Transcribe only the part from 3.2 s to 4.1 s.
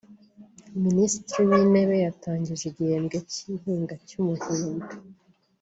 cy’ihinga